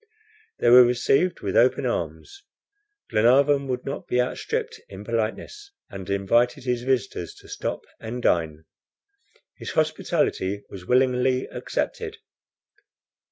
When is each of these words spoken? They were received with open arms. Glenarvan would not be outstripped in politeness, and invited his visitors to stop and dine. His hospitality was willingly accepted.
They 0.57 0.71
were 0.71 0.83
received 0.83 1.41
with 1.41 1.55
open 1.55 1.85
arms. 1.85 2.41
Glenarvan 3.11 3.67
would 3.67 3.85
not 3.85 4.07
be 4.07 4.19
outstripped 4.19 4.81
in 4.89 5.03
politeness, 5.03 5.73
and 5.91 6.09
invited 6.09 6.63
his 6.63 6.81
visitors 6.81 7.35
to 7.35 7.47
stop 7.47 7.83
and 7.99 8.19
dine. 8.19 8.65
His 9.57 9.73
hospitality 9.73 10.63
was 10.71 10.87
willingly 10.87 11.45
accepted. 11.49 12.17